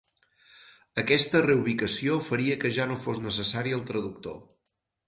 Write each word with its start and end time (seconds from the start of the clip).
Aquesta 1.01 1.41
reubicació 1.47 2.17
faria 2.31 2.59
que 2.65 2.75
ja 2.79 2.89
no 2.95 2.99
fos 3.07 3.25
necessari 3.31 3.79
el 3.81 3.87
traductor. 3.93 4.43